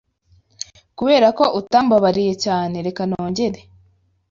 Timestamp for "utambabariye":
1.59-2.33